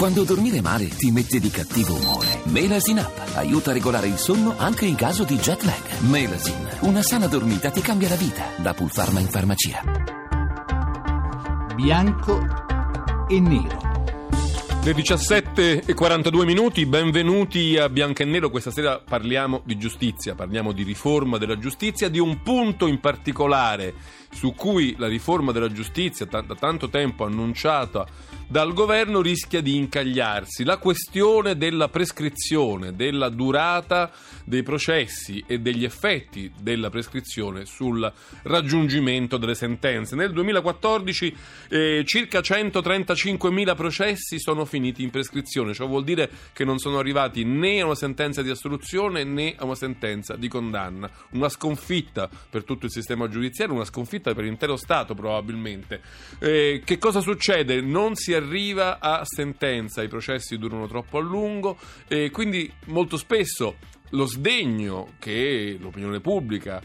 Quando 0.00 0.24
dormire 0.24 0.62
male 0.62 0.88
ti 0.88 1.10
mette 1.10 1.38
di 1.38 1.50
cattivo 1.50 1.94
umore. 1.94 2.40
Melasin 2.44 3.00
Up 3.00 3.32
aiuta 3.34 3.68
a 3.68 3.74
regolare 3.74 4.06
il 4.06 4.16
sonno 4.16 4.54
anche 4.56 4.86
in 4.86 4.94
caso 4.94 5.24
di 5.24 5.36
jet 5.36 5.62
lag. 5.64 5.98
Melasin, 6.08 6.68
una 6.80 7.02
sana 7.02 7.26
dormita 7.26 7.70
ti 7.70 7.82
cambia 7.82 8.08
la 8.08 8.14
vita. 8.14 8.46
Da 8.56 8.72
Pulpharma 8.72 9.20
in 9.20 9.26
farmacia. 9.26 9.82
Bianco 11.74 12.40
e 13.28 13.40
nero. 13.40 13.90
Le 14.82 14.94
17 14.94 15.82
e 15.84 15.92
42 15.92 16.46
minuti, 16.46 16.86
benvenuti 16.86 17.76
a 17.76 17.90
Bianco 17.90 18.22
e 18.22 18.24
Nero. 18.24 18.48
Questa 18.48 18.70
sera 18.70 18.98
parliamo 18.98 19.60
di 19.62 19.76
giustizia, 19.76 20.34
parliamo 20.34 20.72
di 20.72 20.84
riforma 20.84 21.36
della 21.36 21.58
giustizia, 21.58 22.08
di 22.08 22.18
un 22.18 22.40
punto 22.40 22.86
in 22.86 22.98
particolare 22.98 23.92
su 24.32 24.54
cui 24.54 24.94
la 24.96 25.08
riforma 25.08 25.52
della 25.52 25.72
giustizia, 25.72 26.26
da 26.26 26.42
tanto 26.42 26.88
tempo 26.88 27.24
annunciata 27.24 28.06
dal 28.46 28.72
governo, 28.72 29.20
rischia 29.20 29.60
di 29.60 29.76
incagliarsi. 29.76 30.64
La 30.64 30.78
questione 30.78 31.56
della 31.56 31.88
prescrizione, 31.88 32.94
della 32.94 33.28
durata 33.28 34.10
dei 34.44 34.62
processi 34.62 35.42
e 35.46 35.60
degli 35.60 35.84
effetti 35.84 36.50
della 36.60 36.90
prescrizione 36.90 37.64
sul 37.64 38.12
raggiungimento 38.42 39.36
delle 39.36 39.54
sentenze. 39.54 40.16
Nel 40.16 40.32
2014 40.32 41.36
eh, 41.68 42.02
circa 42.04 42.40
135.000 42.40 43.76
processi 43.76 44.40
sono 44.40 44.64
finiti 44.64 45.02
in 45.02 45.10
prescrizione, 45.10 45.72
ciò 45.72 45.86
vuol 45.86 46.04
dire 46.04 46.28
che 46.52 46.64
non 46.64 46.78
sono 46.78 46.98
arrivati 46.98 47.44
né 47.44 47.80
a 47.80 47.84
una 47.84 47.94
sentenza 47.94 48.42
di 48.42 48.50
assoluzione 48.50 49.22
né 49.22 49.54
a 49.56 49.64
una 49.64 49.76
sentenza 49.76 50.34
di 50.34 50.48
condanna. 50.48 51.08
Una 51.30 51.48
sconfitta 51.48 52.28
per 52.50 52.64
tutto 52.64 52.86
il 52.86 52.92
sistema 52.92 53.28
giudiziario, 53.28 53.74
una 53.74 53.84
sconfitta 53.84 54.19
sconfitta 54.20 54.34
per 54.34 54.44
l'intero 54.44 54.76
Stato 54.76 55.14
probabilmente. 55.14 56.00
Eh, 56.38 56.82
che 56.84 56.98
cosa 56.98 57.20
succede? 57.20 57.80
Non 57.80 58.14
si 58.14 58.34
arriva 58.34 59.00
a 59.00 59.22
sentenza, 59.24 60.02
i 60.02 60.08
processi 60.08 60.58
durano 60.58 60.86
troppo 60.86 61.18
a 61.18 61.22
lungo 61.22 61.78
e 62.06 62.30
quindi 62.30 62.70
molto 62.86 63.16
spesso 63.16 63.76
lo 64.10 64.26
sdegno 64.26 65.14
che 65.18 65.76
l'opinione 65.80 66.20
pubblica 66.20 66.82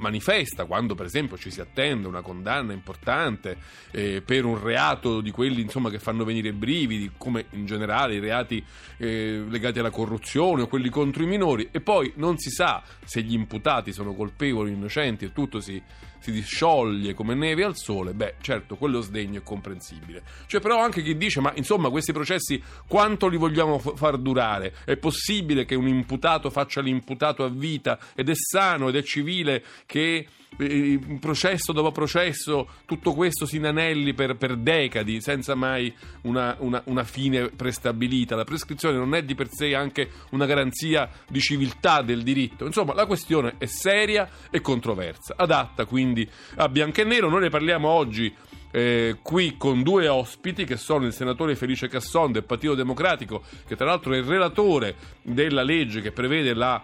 manifesta 0.00 0.64
quando 0.64 0.94
per 0.94 1.06
esempio 1.06 1.36
ci 1.36 1.50
si 1.50 1.60
attende 1.60 2.08
una 2.08 2.22
condanna 2.22 2.72
importante 2.72 3.56
eh, 3.92 4.22
per 4.22 4.44
un 4.44 4.60
reato 4.60 5.20
di 5.20 5.30
quelli 5.30 5.60
insomma, 5.60 5.90
che 5.90 5.98
fanno 5.98 6.24
venire 6.24 6.52
brividi 6.52 7.12
come 7.16 7.46
in 7.50 7.66
generale 7.66 8.14
i 8.14 8.18
reati 8.18 8.64
eh, 8.96 9.44
legati 9.48 9.78
alla 9.78 9.90
corruzione 9.90 10.62
o 10.62 10.66
quelli 10.66 10.88
contro 10.88 11.22
i 11.22 11.26
minori 11.26 11.68
e 11.70 11.80
poi 11.80 12.12
non 12.16 12.38
si 12.38 12.50
sa 12.50 12.82
se 13.04 13.22
gli 13.22 13.34
imputati 13.34 13.92
sono 13.92 14.14
colpevoli 14.14 14.70
o 14.70 14.74
innocenti 14.74 15.26
e 15.26 15.32
tutto 15.32 15.60
si, 15.60 15.80
si 16.20 16.30
discioglie 16.30 17.14
come 17.14 17.34
neve 17.34 17.64
al 17.64 17.76
sole, 17.76 18.12
beh 18.12 18.36
certo 18.40 18.76
quello 18.76 19.00
sdegno 19.00 19.40
è 19.40 19.42
comprensibile. 19.42 20.22
C'è 20.46 20.60
però 20.60 20.80
anche 20.80 21.02
chi 21.02 21.16
dice 21.16 21.40
ma 21.40 21.52
insomma 21.56 21.90
questi 21.90 22.12
processi 22.12 22.62
quanto 22.86 23.26
li 23.26 23.36
vogliamo 23.36 23.78
f- 23.78 23.96
far 23.96 24.18
durare? 24.18 24.74
È 24.84 24.96
possibile 24.96 25.64
che 25.64 25.74
un 25.74 25.88
imputato 25.88 26.50
faccia 26.50 26.80
l'imputato 26.80 27.44
a 27.44 27.48
vita 27.48 27.98
ed 28.14 28.28
è 28.28 28.34
sano 28.34 28.88
ed 28.88 28.96
è 28.96 29.02
civile 29.02 29.64
che 29.86 30.26
eh, 30.58 30.98
processo 31.20 31.72
dopo 31.72 31.92
processo 31.92 32.68
tutto 32.84 33.14
questo 33.14 33.46
si 33.46 33.56
inanelli 33.56 34.14
per, 34.14 34.36
per 34.36 34.56
decadi 34.56 35.20
senza 35.20 35.54
mai 35.54 35.94
una, 36.22 36.56
una, 36.58 36.82
una, 36.86 37.04
fine 37.04 37.48
prestabilita. 37.50 38.36
La 38.36 38.44
prescrizione 38.44 38.96
non 38.96 39.14
è 39.14 39.22
di 39.22 39.34
per 39.34 39.48
sé 39.50 39.74
anche 39.74 40.10
una 40.30 40.46
garanzia 40.46 41.08
di 41.28 41.40
civiltà 41.40 42.02
del 42.02 42.22
diritto. 42.22 42.66
Insomma, 42.66 42.94
la 42.94 43.06
questione 43.06 43.54
è 43.58 43.66
seria 43.66 44.28
e 44.50 44.60
controversa, 44.60 45.34
adatta 45.36 45.84
quindi 45.84 46.28
a 46.56 46.68
bianco 46.68 47.00
e 47.00 47.04
nero. 47.04 47.28
Noi 47.28 47.42
ne 47.42 47.50
parliamo 47.50 47.88
oggi. 47.88 48.34
Eh, 48.72 49.16
qui 49.20 49.56
con 49.56 49.82
due 49.82 50.06
ospiti 50.06 50.64
che 50.64 50.76
sono 50.76 51.04
il 51.04 51.12
senatore 51.12 51.56
Felice 51.56 51.88
Casson 51.88 52.30
del 52.30 52.44
Partito 52.44 52.76
Democratico, 52.76 53.42
che 53.66 53.74
tra 53.74 53.86
l'altro 53.86 54.12
è 54.12 54.18
il 54.18 54.22
relatore 54.22 54.94
della 55.22 55.64
legge 55.64 56.00
che 56.00 56.12
prevede 56.12 56.54
la 56.54 56.80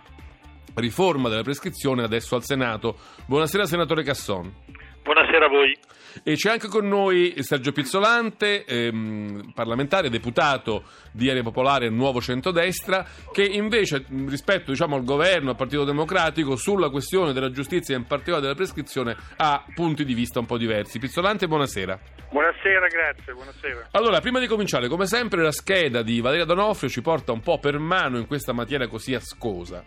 riforma 0.76 1.28
della 1.28 1.42
prescrizione 1.42 2.02
adesso 2.02 2.34
al 2.34 2.44
Senato. 2.44 2.96
Buonasera 3.26 3.66
senatore 3.66 4.02
Casson. 4.02 4.52
Buonasera 5.02 5.46
a 5.46 5.48
voi. 5.48 5.72
E 6.24 6.34
c'è 6.34 6.50
anche 6.50 6.66
con 6.66 6.88
noi 6.88 7.34
Sergio 7.38 7.70
Pizzolante, 7.70 8.64
ehm, 8.64 9.52
parlamentare, 9.54 10.10
deputato 10.10 10.84
di 11.12 11.30
Area 11.30 11.42
Popolare 11.42 11.88
Nuovo 11.90 12.20
Centrodestra, 12.20 13.06
che 13.32 13.44
invece 13.44 14.04
rispetto 14.26 14.72
diciamo, 14.72 14.96
al 14.96 15.04
governo, 15.04 15.50
al 15.50 15.56
Partito 15.56 15.84
Democratico, 15.84 16.56
sulla 16.56 16.90
questione 16.90 17.32
della 17.32 17.50
giustizia 17.50 17.94
e 17.94 17.98
in 17.98 18.06
particolare 18.06 18.42
della 18.42 18.56
prescrizione 18.56 19.16
ha 19.36 19.64
punti 19.74 20.04
di 20.04 20.14
vista 20.14 20.40
un 20.40 20.46
po' 20.46 20.58
diversi. 20.58 20.98
Pizzolante, 20.98 21.46
buonasera. 21.46 22.00
Buonasera, 22.30 22.86
grazie, 22.88 23.32
buonasera. 23.32 23.88
Allora, 23.92 24.20
prima 24.20 24.40
di 24.40 24.48
cominciare, 24.48 24.88
come 24.88 25.06
sempre 25.06 25.42
la 25.42 25.52
scheda 25.52 26.02
di 26.02 26.20
Valeria 26.20 26.44
Donofrio 26.44 26.90
ci 26.90 27.02
porta 27.02 27.30
un 27.30 27.40
po' 27.40 27.58
per 27.60 27.78
mano 27.78 28.18
in 28.18 28.26
questa 28.26 28.52
materia 28.52 28.88
così 28.88 29.14
ascosa. 29.14 29.84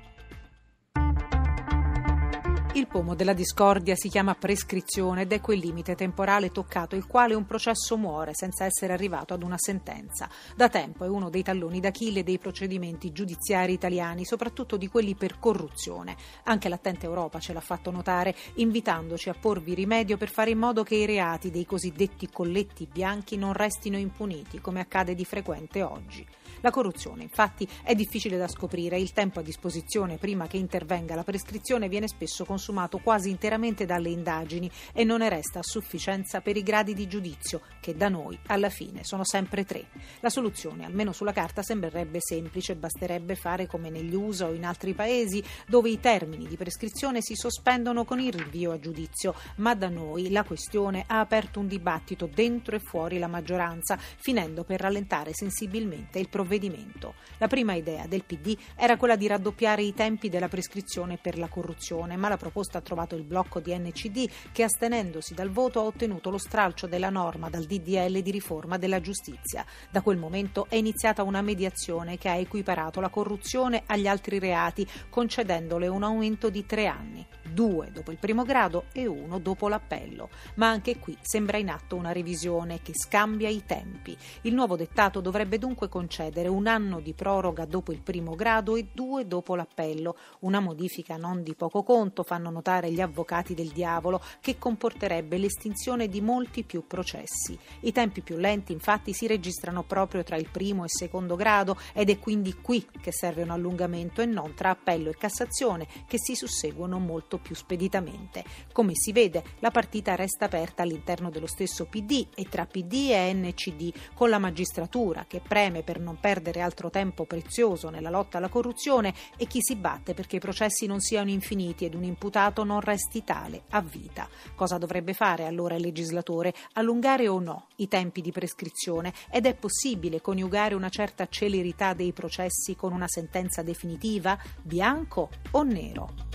Il 2.79 2.88
pomo 2.88 3.13
della 3.13 3.34
discordia 3.34 3.94
si 3.97 4.07
chiama 4.07 4.35
prescrizione 4.35 5.23
ed 5.23 5.34
è 5.34 5.41
quel 5.41 5.59
limite 5.59 5.95
temporale 5.95 6.50
toccato 6.50 6.95
il 6.95 7.07
quale 7.07 7.34
un 7.34 7.45
processo 7.45 7.97
muore 7.97 8.34
senza 8.34 8.63
essere 8.63 8.94
arrivato 8.94 9.34
ad 9.34 9.44
una 9.44 9.57
sentenza. 9.57 10.29
Da 10.56 10.69
tempo 10.69 11.03
è 11.03 11.09
uno 11.09 11.29
dei 11.29 11.44
talloni 11.44 11.81
d'Achille 11.81 12.23
dei 12.23 12.38
procedimenti 12.38 13.12
giudiziari 13.12 13.73
italiani, 13.73 14.23
soprattutto 14.23 14.78
di 14.78 14.88
quelli 14.88 15.13
per 15.16 15.39
corruzione. 15.39 16.16
Anche 16.44 16.69
l'attenta 16.69 17.06
Europa 17.06 17.41
ce 17.41 17.51
l'ha 17.51 17.59
fatto 17.59 17.91
notare, 17.91 18.34
invitandoci 18.53 19.28
a 19.28 19.35
porvi 19.38 19.73
rimedio 19.73 20.16
per 20.16 20.29
fare 20.29 20.51
in 20.51 20.59
modo 20.59 20.84
che 20.84 20.95
i 20.95 21.06
reati 21.06 21.51
dei 21.51 21.66
cosiddetti 21.66 22.29
colletti 22.29 22.88
bianchi 22.89 23.35
non 23.35 23.51
restino 23.51 23.97
impuniti, 23.97 24.62
come 24.62 24.79
accade 24.79 25.16
di 25.16 25.25
frequente 25.25 25.84
oggi. 25.84 26.25
La 26.62 26.72
corruzione, 26.72 27.23
infatti, 27.23 27.68
è 27.84 27.95
difficile 27.95 28.38
da 28.38 28.47
scoprire. 28.47 29.00
Il 29.00 29.13
tempo 29.13 29.39
a 29.39 29.44
disposizione 29.44 30.18
prima 30.18 30.47
che 30.47 30.57
intervenga 30.57 31.16
la 31.16 31.23
prescrizione 31.23 31.88
viene 31.88 32.07
spesso 32.07 32.44
consumato 32.44 32.68
quasi 33.02 33.30
interamente 33.30 33.85
dalle 33.85 34.09
indagini 34.09 34.69
e 34.94 35.03
non 35.03 35.19
ne 35.19 35.30
resta 35.30 35.59
a 35.59 35.63
sufficienza 35.63 36.41
per 36.41 36.57
i 36.57 36.63
gradi 36.63 36.94
di 36.94 37.07
giudizio, 37.07 37.62
che 37.80 37.96
da 37.96 38.09
noi 38.09 38.38
alla 38.47 38.69
fine 38.69 39.03
sono 39.03 39.24
sempre 39.24 39.66
tre. 39.66 39.88
La 40.19 40.30
soluzione, 40.30 40.85
almeno 40.85 41.12
sulla 41.12 41.34
carta, 41.34 41.62
sembrerebbe 41.62 42.19
semplice, 42.22 42.75
basterebbe 42.75 43.35
fare 43.35 43.68
come 43.68 43.90
negli 43.90 44.13
USA 44.13 44.47
o 44.47 44.53
in 44.53 44.66
altri 44.66 44.94
paesi, 44.94 45.44
dove 45.68 45.90
i 45.90 46.00
termini 46.00 46.47
di 46.47 46.57
prescrizione 46.57 47.22
si 47.22 47.35
sospendono 47.35 48.06
con 48.06 48.19
il 48.19 48.34
rinvio 48.34 48.72
a 48.72 48.80
giudizio, 48.80 49.34
ma 49.57 49.75
da 49.75 49.90
noi 49.90 50.30
la 50.30 50.44
questione 50.44 51.03
ha 51.07 51.19
aperto 51.19 51.59
un 51.59 51.68
dibattito 51.68 52.30
dentro 52.31 52.75
e 52.75 52.80
fuori 52.80 53.18
la 53.18 53.28
maggioranza, 53.28 53.97
finendo 53.97 54.63
per 54.63 54.80
rallentare 54.80 55.34
sensibilmente 55.34 56.19
il 56.19 56.30
provvedimento. 56.30 57.16
La 57.38 57.47
prima 57.47 57.74
idea 57.74 58.06
del 58.07 58.24
PD 58.24 58.57
era 58.75 58.97
quella 58.97 59.16
di 59.16 59.28
raddoppiare 59.28 59.81
i 59.81 59.94
tempi 59.94 60.30
della 60.30 60.47
prescrizione 60.47 61.18
per 61.18 61.38
la 61.38 61.47
corruzione, 61.47 62.16
ma 62.16 62.30
la 62.30 62.38
proposta 62.38 62.57
ha 62.77 62.81
trovato 62.81 63.15
il 63.15 63.23
blocco 63.23 63.59
di 63.59 63.75
NCD 63.77 64.29
che 64.51 64.63
astenendosi 64.63 65.33
dal 65.33 65.49
voto 65.49 65.79
ha 65.79 65.83
ottenuto 65.83 66.29
lo 66.29 66.37
stralcio 66.37 66.87
della 66.87 67.09
norma 67.09 67.49
dal 67.49 67.65
DDL 67.65 68.19
di 68.21 68.31
riforma 68.31 68.77
della 68.77 68.99
giustizia. 68.99 69.65
Da 69.89 70.01
quel 70.01 70.17
momento 70.17 70.65
è 70.69 70.75
iniziata 70.75 71.23
una 71.23 71.41
mediazione 71.41 72.17
che 72.17 72.29
ha 72.29 72.35
equiparato 72.35 72.99
la 72.99 73.09
corruzione 73.09 73.83
agli 73.85 74.07
altri 74.07 74.39
reati, 74.39 74.87
concedendole 75.09 75.87
un 75.87 76.03
aumento 76.03 76.49
di 76.49 76.65
tre 76.65 76.87
anni, 76.87 77.25
due 77.53 77.91
dopo 77.91 78.11
il 78.11 78.17
primo 78.17 78.43
grado 78.43 78.85
e 78.91 79.05
uno 79.05 79.39
dopo 79.39 79.67
l'appello. 79.67 80.29
Ma 80.55 80.69
anche 80.69 80.97
qui 80.99 81.17
sembra 81.21 81.57
in 81.57 81.69
atto 81.69 81.95
una 81.95 82.11
revisione 82.11 82.81
che 82.81 82.93
scambia 82.95 83.49
i 83.49 83.63
tempi. 83.65 84.15
Il 84.41 84.53
nuovo 84.53 84.75
dettato 84.75 85.21
dovrebbe 85.21 85.57
dunque 85.57 85.89
concedere 85.89 86.47
un 86.47 86.67
anno 86.67 86.99
di 86.99 87.13
proroga 87.13 87.65
dopo 87.65 87.91
il 87.91 88.01
primo 88.01 88.35
grado 88.35 88.75
e 88.75 88.88
due 88.93 89.27
dopo 89.27 89.55
l'appello, 89.55 90.15
una 90.39 90.59
modifica 90.59 91.17
non 91.17 91.43
di 91.43 91.55
poco 91.55 91.83
conto, 91.83 92.23
fanno 92.23 92.49
notare 92.49 92.91
gli 92.91 93.01
avvocati 93.01 93.53
del 93.53 93.69
diavolo, 93.69 94.21
che 94.39 94.57
comporterebbe 94.57 95.38
l'estinzione 95.38 96.07
di 96.07 96.21
molti 96.21 96.63
più 96.63 96.85
processi. 96.88 97.57
I 97.81 97.91
tempi 97.91 98.21
più 98.21 98.38
lenti 98.38 98.71
infatti 98.71 99.13
si 99.13 99.27
registrano 99.27 99.83
proprio 99.83 100.23
tra 100.23 100.35
il 100.35 100.49
primo 100.49 100.81
e 100.81 100.85
il 100.85 100.91
secondo 100.91 101.35
grado 101.35 101.77
ed 101.94 102.09
è 102.09 102.19
quindi 102.19 102.53
qui 102.53 102.85
che 103.01 103.12
serve 103.12 103.44
un 103.44 103.50
allungamento 103.50 104.21
e 104.21 104.25
non 104.25 104.53
tra 104.53 104.69
appello 104.69 105.09
e 105.09 105.18
Cassazione 105.18 105.88
che 106.07 106.18
si 106.19 106.35
susseguono 106.35 107.00
molto 107.00 107.38
più 107.39 107.56
speditamente. 107.56 108.44
Come 108.71 108.91
si 108.94 109.12
vede, 109.12 109.44
la 109.59 109.71
partita 109.71 110.15
resta 110.15 110.45
aperta 110.45 110.83
all'interno 110.83 111.30
dello 111.30 111.47
stesso 111.47 111.86
PD 111.86 112.27
e 112.36 112.45
tra 112.50 112.65
PD 112.65 113.09
e 113.12 113.33
NCD, 113.33 113.94
con 114.13 114.30
la 114.30 114.39
magistratura 114.39 115.25
che 115.27 115.41
preme 115.45 115.83
per 115.83 116.00
non 116.00 116.19
perdere 116.19 116.62
altro 116.62 116.89
tempo 116.89 117.25
prezioso 117.25 117.89
nella 117.89 118.09
lotta 118.09 118.38
alla 118.38 118.50
corruzione 118.50 119.13
e 119.38 119.45
chi 119.45 119.59
si 119.62 119.75
batte 119.75 120.13
perché 120.13 120.38
i 120.38 120.39
processi 120.39 120.86
non 120.86 121.00
siano 121.00 121.30
infiniti 121.30 121.86
ed 121.86 121.94
un 121.94 122.03
imputato 122.03 122.63
non 122.63 122.81
resti 122.81 123.24
tale 123.24 123.63
a 123.69 123.81
vita. 123.81 124.27
Cosa 124.56 124.77
dovrebbe 124.77 125.13
fare 125.13 125.45
allora 125.45 125.75
il 125.75 125.81
legislatore? 125.81 126.53
Allungare 126.74 127.27
o 127.27 127.39
no 127.39 127.68
i 127.77 127.88
tempi 127.88 128.21
di 128.21 128.31
prescrizione? 128.31 129.13
Ed 129.31 129.45
è 129.45 129.56
possibile 129.56 130.21
coniugare 130.21 130.75
una 130.75 130.89
certa 130.89 131.27
celerità 131.27 131.94
dei 131.94 132.13
processi 132.13 132.75
con 132.75 132.94
una 132.94 133.07
sentenza 133.07 133.62
definitiva? 133.62 134.38
Bianco 134.62 135.30
o 135.51 135.63
nero? 135.63 136.30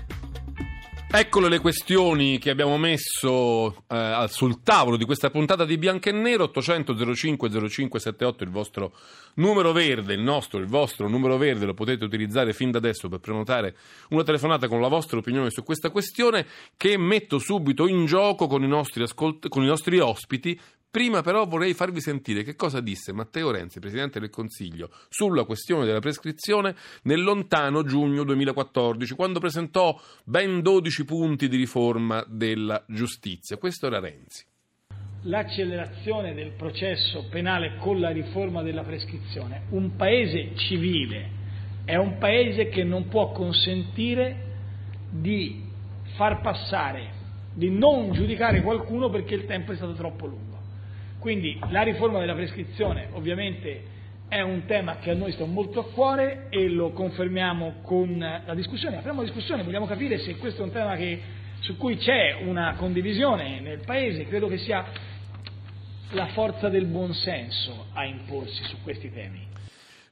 Eccole 1.17 1.49
le 1.49 1.61
questioni 1.61 2.39
che 2.39 2.51
abbiamo 2.51 2.77
messo 2.77 3.85
eh, 3.87 4.27
sul 4.29 4.65
tavolo 4.65 4.97
di 4.97 5.05
questa 5.05 5.31
puntata 5.31 5.65
di 5.65 5.79
Bianco 5.79 6.09
e 6.09 6.13
Nero, 6.13 6.43
800 6.43 7.15
05 7.15 7.49
0578 7.49 8.43
il 8.43 8.51
vostro 8.51 8.93
numero 9.35 9.71
verde, 9.71 10.15
il 10.15 10.21
nostro, 10.21 10.59
il 10.59 10.67
vostro 10.67 11.09
numero 11.09 11.37
verde 11.37 11.67
lo 11.67 11.75
potete 11.75 12.05
utilizzare 12.05 12.53
fin 12.53 12.73
da 12.73 12.79
adesso 12.79 13.09
per 13.09 13.21
prenotare 13.21 13.77
una 14.09 14.25
telefonata 14.25 14.67
con 14.67 14.81
la 14.81 14.89
vostra 14.89 15.19
opinione 15.19 15.51
su 15.51 15.63
questa 15.63 15.91
questione 15.91 16.47
che 16.77 16.99
metto 16.99 17.39
subito 17.39 17.87
in 17.87 18.07
gioco 18.07 18.49
con 18.49 18.65
i 18.65 18.69
nostri, 18.69 19.05
ascolt- 19.05 19.47
con 19.49 19.63
i 19.63 19.67
nostri 19.67 20.01
ospiti 20.01 20.59
Prima 20.95 21.23
però 21.23 21.45
vorrei 21.45 21.75
farvi 21.75 22.01
sentire 22.01 22.45
che 22.45 22.55
cosa 22.55 22.81
disse 22.81 23.13
Matteo 23.13 23.51
Renzi, 23.51 23.81
Presidente 23.81 24.21
del 24.21 24.31
Consiglio, 24.31 24.91
sulla 25.09 25.43
questione 25.43 25.85
della 25.85 25.99
prescrizione 25.99 26.77
nel 27.03 27.21
lontano 27.21 27.83
giugno 27.83 28.23
2014, 28.23 29.17
quando 29.17 29.41
presentò 29.41 30.01
ben 30.23 30.63
12 30.63 31.05
punti 31.05 31.49
di 31.49 31.57
riforma 31.57 32.25
della 32.29 32.85
giustizia. 32.87 33.57
Questo 33.57 33.89
era 33.89 33.99
Renzi. 33.99 34.45
L'accelerazione 35.23 36.33
del 36.33 36.53
processo 36.53 37.27
penale 37.29 37.75
con 37.79 37.99
la 37.99 38.11
riforma 38.11 38.63
della 38.63 38.85
prescrizione. 38.85 39.63
Un 39.71 39.97
paese 39.97 40.55
civile 40.55 41.29
è 41.85 41.97
un 41.97 42.19
paese 42.19 42.69
che 42.69 42.85
non 42.85 43.09
può 43.09 43.33
consentire 43.33 44.37
di 45.11 45.61
far 46.15 46.41
passare, 46.41 47.11
di 47.53 47.69
non 47.69 48.13
giudicare 48.13 48.63
qualcuno 48.63 49.11
perché 49.11 49.35
il 49.35 49.47
tempo 49.47 49.73
è 49.73 49.75
stato 49.75 49.95
troppo 49.95 50.27
lungo. 50.27 50.44
Quindi 51.25 51.59
la 51.71 51.81
riforma 51.81 52.21
della 52.21 52.35
prescrizione 52.35 53.09
ovviamente 53.13 53.83
è 54.29 54.43
un 54.43 54.67
tema 54.67 54.99
che 54.99 55.09
a 55.09 55.15
noi 55.15 55.33
sta 55.33 55.47
molto 55.47 55.81
a 55.81 55.85
cuore 55.91 56.49
e 56.51 56.69
lo 56.69 56.91
confermiamo 56.91 57.77
con 57.81 58.19
la 58.19 58.55
discussione. 58.55 58.99
Apriamo 58.99 59.23
la 59.23 59.29
discussione, 59.29 59.63
vogliamo 59.63 59.87
capire 59.87 60.19
se 60.19 60.37
questo 60.37 60.61
è 60.61 60.65
un 60.67 60.71
tema 60.73 60.97
che, 60.97 61.19
su 61.61 61.79
cui 61.79 61.97
c'è 61.97 62.41
una 62.43 62.75
condivisione 62.77 63.59
nel 63.61 63.81
Paese, 63.87 64.27
credo 64.27 64.49
che 64.49 64.59
sia 64.59 64.85
la 66.11 66.27
forza 66.27 66.69
del 66.69 66.85
buonsenso 66.85 67.87
a 67.95 68.05
imporsi 68.05 68.63
su 68.65 68.83
questi 68.83 69.11
temi. 69.11 69.49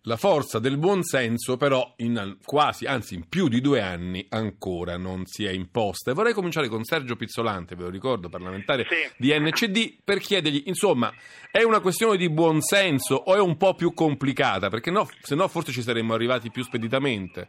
La 0.07 0.17
forza 0.17 0.59
del 0.59 0.79
buonsenso 0.79 1.57
però 1.57 1.95
in 1.99 2.39
quasi, 2.45 2.87
anzi 2.87 3.15
in 3.15 3.29
più 3.29 3.47
di 3.47 3.61
due 3.61 3.81
anni 3.81 4.27
ancora 4.31 4.97
non 4.97 5.27
si 5.27 5.45
è 5.45 5.51
imposta. 5.51 6.11
E 6.11 6.15
vorrei 6.15 6.33
cominciare 6.33 6.67
con 6.67 6.83
Sergio 6.83 7.15
Pizzolante, 7.15 7.77
ve 7.77 7.85
lo 7.85 7.89
ricordo, 7.89 8.29
parlamentare 8.29 8.85
sì. 8.85 8.97
di 9.17 9.33
NCD, 9.33 10.03
per 10.05 10.19
chiedergli, 10.19 10.65
insomma, 10.67 11.13
è 11.53 11.63
una 11.63 11.79
questione 11.79 12.17
di 12.17 12.29
buonsenso 12.29 13.15
o 13.15 13.37
è 13.37 13.39
un 13.39 13.57
po' 13.57 13.75
più 13.75 13.95
complicata? 13.95 14.71
Perché 14.71 14.91
no, 14.91 15.09
se 15.21 15.37
no 15.37 15.47
forse 15.47 15.71
ci 15.71 15.83
saremmo 15.83 16.15
arrivati 16.15 16.51
più 16.51 16.65
speditamente. 16.65 17.49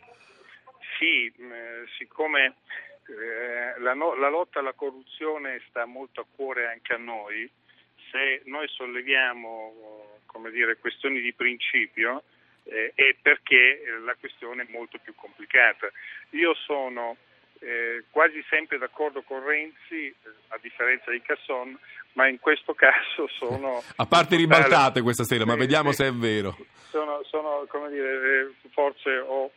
Sì, 1.00 1.26
eh, 1.26 1.88
siccome 1.98 2.58
eh, 3.08 3.82
la, 3.82 3.96
no, 3.96 4.14
la 4.14 4.30
lotta 4.30 4.60
alla 4.60 4.74
corruzione 4.74 5.60
sta 5.70 5.86
molto 5.86 6.22
a 6.22 6.26
cuore 6.36 6.68
anche 6.68 6.94
a 6.94 6.98
noi, 6.98 7.50
se 8.12 8.44
noi 8.46 8.68
solleviamo 8.68 10.22
come 10.34 10.50
dire, 10.50 10.78
questioni 10.78 11.22
di 11.22 11.32
principio, 11.34 12.24
eh, 12.65 12.92
è 12.95 13.15
perché 13.21 13.81
eh, 13.81 14.00
la 14.00 14.15
questione 14.19 14.63
è 14.63 14.71
molto 14.71 14.98
più 15.04 15.13
complicata. 15.15 15.92
Io 16.31 16.54
sono 16.54 17.18
eh, 17.60 18.06
quasi 18.10 18.44
sempre 18.50 18.77
d'accordo 18.77 19.21
con 19.24 19.45
Renzi, 19.45 20.07
eh, 20.07 20.15
a 20.50 20.60
differenza 20.62 21.12
di 21.12 21.21
Casson, 21.21 21.77
ma 22.13 22.27
in 22.27 22.39
questo 22.39 22.74
caso 22.75 23.27
sono... 23.38 23.83
A 23.95 24.06
parte 24.06 24.36
ribaltate 24.36 25.01
questa 25.01 25.24
sera, 25.24 25.45
ma 25.45 25.56
vediamo 25.56 25.92
se 25.92 26.07
è 26.07 26.12
vero. 26.12 26.56
Sono, 26.89 27.24
sono 27.24 27.65
come 27.68 27.89
dire, 27.89 28.12
eh, 28.19 28.69
forse 28.71 29.18
ho, 29.18 29.51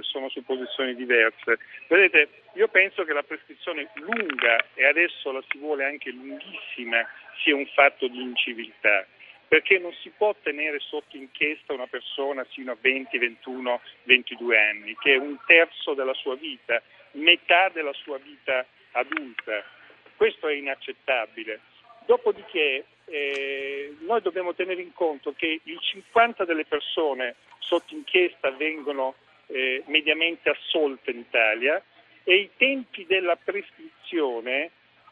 sono 0.00 0.28
su 0.30 0.42
posizioni 0.44 0.94
diverse. 0.94 1.58
Vedete, 1.88 2.28
io 2.54 2.68
penso 2.68 3.04
che 3.04 3.12
la 3.12 3.22
prescrizione 3.22 3.90
lunga, 3.96 4.64
e 4.74 4.86
adesso 4.86 5.32
la 5.32 5.42
si 5.50 5.58
vuole 5.58 5.84
anche 5.84 6.10
lunghissima, 6.10 7.06
sia 7.42 7.54
un 7.54 7.66
fatto 7.74 8.08
di 8.08 8.22
inciviltà 8.22 9.06
perché 9.48 9.78
non 9.78 9.92
si 10.02 10.10
può 10.10 10.34
tenere 10.42 10.78
sotto 10.80 11.16
inchiesta 11.16 11.72
una 11.72 11.86
persona 11.86 12.44
sino 12.50 12.72
a 12.72 12.76
20, 12.80 13.18
21, 13.18 13.80
22 14.04 14.58
anni, 14.58 14.96
che 14.96 15.14
è 15.14 15.16
un 15.16 15.38
terzo 15.46 15.94
della 15.94 16.14
sua 16.14 16.34
vita, 16.34 16.82
metà 17.12 17.68
della 17.68 17.92
sua 17.92 18.18
vita 18.18 18.66
adulta. 18.92 19.64
Questo 20.16 20.48
è 20.48 20.54
inaccettabile. 20.54 21.60
Dopodiché 22.06 22.84
eh, 23.06 23.96
noi 24.00 24.20
dobbiamo 24.22 24.54
tenere 24.54 24.82
in 24.82 24.92
conto 24.92 25.32
che 25.36 25.60
il 25.62 25.78
50 25.78 26.44
delle 26.44 26.64
persone 26.64 27.36
sotto 27.58 27.94
inchiesta 27.94 28.50
vengono 28.50 29.14
eh, 29.46 29.82
mediamente 29.86 30.50
assolte 30.50 31.10
in 31.10 31.18
Italia 31.18 31.82
e 32.24 32.34
i 32.34 32.50
tempi 32.56 33.06
della 33.06 33.36
prescrizione 33.36 34.70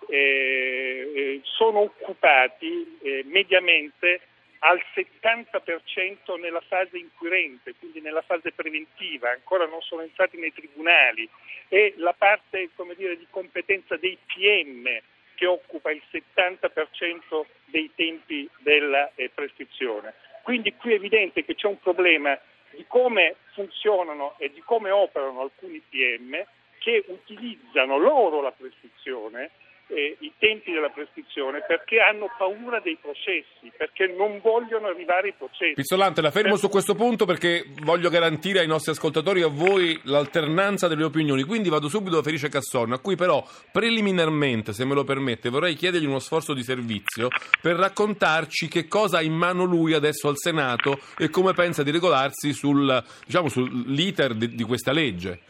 eh, 0.08 1.12
eh, 1.14 1.40
sono 1.42 1.80
occupati 1.80 2.98
eh, 3.02 3.22
mediamente 3.26 4.20
al 4.60 4.82
70% 4.94 6.38
nella 6.40 6.62
fase 6.66 6.96
inquirente, 6.96 7.74
quindi 7.78 8.00
nella 8.00 8.22
fase 8.22 8.52
preventiva, 8.52 9.30
ancora 9.30 9.66
non 9.66 9.82
sono 9.82 10.00
entrati 10.02 10.38
nei 10.38 10.54
tribunali, 10.54 11.28
e 11.68 11.94
la 11.98 12.14
parte 12.14 12.70
dire, 12.96 13.18
di 13.18 13.26
competenza 13.28 13.96
dei 13.96 14.16
PM 14.26 14.88
che 15.34 15.46
occupa 15.46 15.90
il 15.90 16.02
70% 16.10 17.44
dei 17.66 17.90
tempi 17.94 18.48
della 18.58 19.10
eh, 19.16 19.30
prescrizione. 19.34 20.14
Quindi 20.42 20.74
qui 20.74 20.92
è 20.92 20.96
evidente 20.96 21.44
che 21.44 21.54
c'è 21.54 21.66
un 21.66 21.80
problema 21.80 22.38
di 22.70 22.84
come 22.86 23.36
funzionano 23.52 24.34
e 24.38 24.50
di 24.50 24.60
come 24.60 24.90
operano 24.90 25.40
alcuni 25.40 25.80
PM 25.88 26.42
che 26.78 27.04
utilizzano 27.08 27.98
loro 27.98 28.40
la 28.40 28.52
prescrizione 28.52 29.50
eh, 29.88 30.16
i 30.20 30.32
tempi 30.38 30.72
della 30.72 30.88
prescrizione 30.88 31.62
perché 31.66 32.00
hanno 32.00 32.30
paura 32.36 32.80
dei 32.80 32.96
processi, 33.00 33.70
perché 33.76 34.06
non 34.06 34.40
vogliono 34.42 34.86
arrivare 34.86 35.28
ai 35.28 35.34
processi. 35.36 35.74
Pizzolante, 35.74 36.20
la 36.20 36.30
fermo 36.30 36.50
per... 36.50 36.58
su 36.58 36.68
questo 36.68 36.94
punto 36.94 37.26
perché 37.26 37.64
voglio 37.82 38.10
garantire 38.10 38.60
ai 38.60 38.66
nostri 38.66 38.92
ascoltatori 38.92 39.40
e 39.40 39.44
a 39.44 39.48
voi 39.48 39.98
l'alternanza 40.04 40.88
delle 40.88 41.04
opinioni. 41.04 41.42
Quindi 41.42 41.68
vado 41.68 41.88
subito 41.88 42.16
da 42.16 42.22
Felice 42.22 42.48
Casson, 42.48 42.92
a 42.92 42.98
cui 42.98 43.16
però 43.16 43.44
preliminarmente, 43.70 44.72
se 44.72 44.84
me 44.84 44.94
lo 44.94 45.04
permette, 45.04 45.48
vorrei 45.50 45.74
chiedergli 45.74 46.06
uno 46.06 46.18
sforzo 46.18 46.54
di 46.54 46.62
servizio 46.62 47.28
per 47.60 47.76
raccontarci 47.76 48.68
che 48.68 48.88
cosa 48.88 49.18
ha 49.18 49.22
in 49.22 49.34
mano 49.34 49.64
lui 49.64 49.92
adesso 49.92 50.28
al 50.28 50.38
Senato 50.38 50.98
e 51.16 51.28
come 51.28 51.52
pensa 51.52 51.82
di 51.82 51.90
regolarsi 51.90 52.52
sul, 52.52 53.02
diciamo, 53.24 53.48
sull'iter 53.48 54.34
di, 54.34 54.54
di 54.54 54.62
questa 54.64 54.92
legge. 54.92 55.40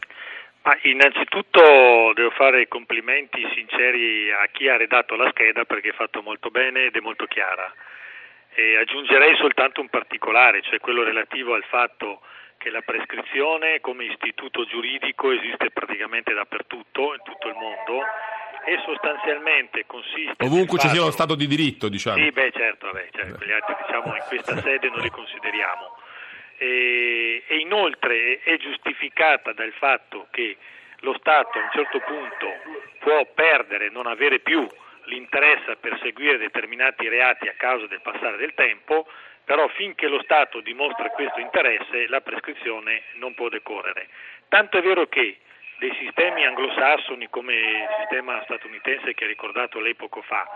Ah, 0.67 0.79
innanzitutto 0.81 2.11
devo 2.15 2.31
fare 2.31 2.61
i 2.61 2.67
complimenti 2.67 3.39
sinceri 3.53 4.31
a 4.31 4.47
chi 4.51 4.67
ha 4.67 4.75
redatto 4.75 5.15
la 5.15 5.29
scheda 5.29 5.63
perché 5.63 5.89
è 5.89 5.93
fatto 5.93 6.23
molto 6.23 6.49
bene 6.49 6.85
ed 6.85 6.95
è 6.95 7.01
molto 7.01 7.25
chiara. 7.25 7.71
E 8.55 8.75
aggiungerei 8.75 9.35
soltanto 9.35 9.81
un 9.81 9.89
particolare, 9.89 10.63
cioè 10.63 10.79
quello 10.79 11.03
relativo 11.03 11.53
al 11.53 11.63
fatto 11.69 12.21
che 12.57 12.71
la 12.71 12.81
prescrizione 12.81 13.79
come 13.79 14.05
istituto 14.05 14.65
giuridico 14.65 15.31
esiste 15.31 15.69
praticamente 15.69 16.33
dappertutto, 16.33 17.13
in 17.13 17.21
tutto 17.23 17.47
il 17.47 17.53
mondo, 17.53 18.01
e 18.65 18.81
sostanzialmente 18.85 19.85
consiste... 19.85 20.43
Ovunque 20.43 20.79
ci 20.79 20.87
sia 20.87 21.01
lo 21.01 21.11
Stato 21.11 21.35
di 21.35 21.45
diritto, 21.45 21.89
diciamo. 21.89 22.17
Sì, 22.17 22.31
beh 22.31 22.51
certo, 22.51 22.89
beh, 22.89 23.09
certo 23.11 23.37
quegli 23.37 23.51
altri 23.51 23.75
diciamo 23.85 24.15
in 24.15 24.23
questa 24.27 24.57
sede 24.61 24.89
non 24.89 25.01
li 25.01 25.11
consideriamo 25.11 25.94
e, 26.57 27.43
e 27.47 27.57
inoltre 27.57 28.39
è 28.43 28.57
giustificata 28.57 29.53
dal 29.53 29.73
fatto 29.73 30.27
che 30.31 30.57
lo 30.99 31.15
Stato 31.19 31.59
a 31.59 31.61
un 31.61 31.69
certo 31.71 31.99
punto 31.99 32.47
può 32.99 33.25
perdere, 33.33 33.89
non 33.89 34.07
avere 34.07 34.39
più 34.39 34.67
l'interesse 35.05 35.71
a 35.71 35.75
perseguire 35.75 36.37
determinati 36.37 37.07
reati 37.07 37.47
a 37.47 37.53
causa 37.55 37.85
del 37.87 38.01
passare 38.01 38.37
del 38.37 38.53
tempo, 38.53 39.07
però 39.43 39.67
finché 39.69 40.07
lo 40.07 40.21
Stato 40.23 40.61
dimostra 40.61 41.09
questo 41.09 41.39
interesse 41.39 42.07
la 42.07 42.21
prescrizione 42.21 43.03
non 43.13 43.33
può 43.35 43.49
decorrere. 43.49 44.07
Tanto 44.49 44.77
è 44.77 44.81
vero 44.81 45.07
che 45.07 45.37
dei 45.77 45.93
sistemi 45.99 46.45
anglosassoni 46.45 47.29
come 47.29 47.53
il 47.53 47.87
sistema 47.99 48.41
statunitense 48.43 49.13
che 49.13 49.25
ha 49.25 49.27
ricordato 49.27 49.79
lei 49.79 49.93
poco 49.93 50.21
fa, 50.21 50.47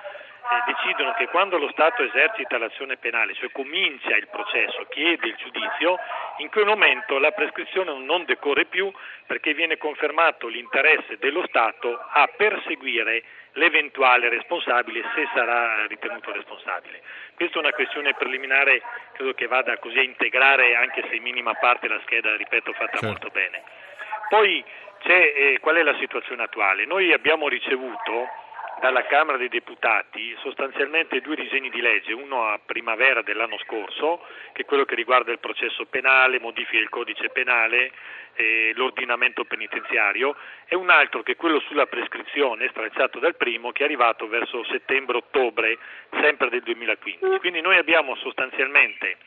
decidono 0.65 1.13
che 1.13 1.27
quando 1.27 1.57
lo 1.57 1.69
Stato 1.69 2.03
esercita 2.03 2.57
l'azione 2.57 2.97
penale, 2.97 3.33
cioè 3.33 3.51
comincia 3.51 4.15
il 4.15 4.27
processo, 4.27 4.85
chiede 4.89 5.27
il 5.27 5.35
giudizio, 5.35 5.97
in 6.37 6.49
quel 6.49 6.65
momento 6.65 7.17
la 7.19 7.31
prescrizione 7.31 7.93
non 7.99 8.25
decorre 8.25 8.65
più 8.65 8.91
perché 9.25 9.53
viene 9.53 9.77
confermato 9.77 10.47
l'interesse 10.47 11.17
dello 11.17 11.45
Stato 11.47 11.99
a 12.11 12.27
perseguire 12.35 13.23
l'eventuale 13.53 14.29
responsabile 14.29 15.03
se 15.13 15.27
sarà 15.33 15.85
ritenuto 15.87 16.31
responsabile. 16.31 17.01
Questa 17.35 17.57
è 17.57 17.59
una 17.59 17.73
questione 17.73 18.13
preliminare, 18.13 18.81
credo 19.13 19.33
che 19.33 19.47
vada 19.47 19.77
così 19.77 19.99
a 19.99 20.03
integrare 20.03 20.75
anche 20.75 21.03
se 21.07 21.15
in 21.15 21.23
minima 21.23 21.53
parte 21.55 21.87
la 21.87 21.99
scheda, 22.01 22.35
ripeto, 22.35 22.73
fatta 22.73 22.97
certo. 22.97 23.05
molto 23.05 23.29
bene. 23.29 23.63
Poi 24.29 24.63
eh, 25.03 25.57
qual 25.59 25.75
è 25.75 25.83
la 25.83 25.97
situazione 25.97 26.43
attuale? 26.43 26.85
Noi 26.85 27.13
abbiamo 27.13 27.47
ricevuto 27.47 28.27
dalla 28.79 29.05
Camera 29.05 29.37
dei 29.37 29.49
Deputati 29.49 30.35
sostanzialmente 30.39 31.21
due 31.21 31.35
disegni 31.35 31.69
di 31.69 31.81
legge, 31.81 32.13
uno 32.13 32.47
a 32.47 32.59
primavera 32.63 33.21
dell'anno 33.21 33.57
scorso, 33.59 34.25
che 34.53 34.63
è 34.63 34.65
quello 34.65 34.85
che 34.85 34.95
riguarda 34.95 35.31
il 35.31 35.39
processo 35.39 35.85
penale, 35.85 36.39
modifica 36.39 36.81
il 36.81 36.89
codice 36.89 37.29
penale, 37.29 37.91
eh, 38.33 38.71
l'ordinamento 38.75 39.43
penitenziario, 39.45 40.35
e 40.65 40.75
un 40.75 40.89
altro 40.89 41.23
che 41.23 41.33
è 41.33 41.35
quello 41.35 41.59
sulla 41.61 41.87
prescrizione, 41.87 42.69
stracciato 42.69 43.19
dal 43.19 43.35
primo, 43.35 43.71
che 43.71 43.83
è 43.83 43.85
arrivato 43.85 44.27
verso 44.27 44.63
settembre-ottobre, 44.65 45.77
sempre 46.21 46.49
del 46.49 46.63
2015. 46.63 47.39
Quindi 47.39 47.61
noi 47.61 47.77
abbiamo 47.77 48.15
sostanzialmente 48.15 49.17